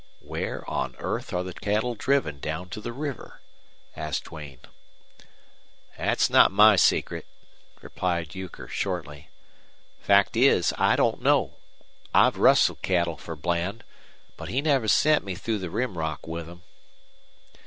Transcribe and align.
"Where 0.21 0.67
on 0.67 0.95
earth 0.97 1.31
are 1.31 1.43
the 1.43 1.53
cattle 1.53 1.93
driven 1.93 2.39
down 2.39 2.69
to 2.69 2.81
the 2.81 2.91
river?" 2.91 3.39
asked 3.95 4.23
Duane. 4.23 4.61
"Thet's 5.95 6.27
not 6.27 6.49
my 6.51 6.75
secret," 6.75 7.27
replied 7.83 8.33
Euchre, 8.33 8.67
shortly. 8.67 9.29
"Fact 9.99 10.35
is, 10.35 10.73
I 10.79 10.95
don't 10.95 11.21
know. 11.21 11.57
I've 12.15 12.37
rustled 12.39 12.81
cattle 12.81 13.15
for 13.17 13.35
Bland, 13.35 13.83
but 14.37 14.49
he 14.49 14.59
never 14.59 14.87
sent 14.87 15.23
me 15.23 15.35
through 15.35 15.59
the 15.59 15.69
Rim 15.69 15.95
Rock 15.95 16.25
with 16.25 16.47
them." 16.47 16.63